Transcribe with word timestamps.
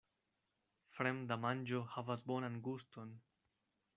Fremda 0.95 1.37
manĝo 1.43 1.83
havas 1.97 2.25
bonan 2.33 2.57
guston. 2.69 3.15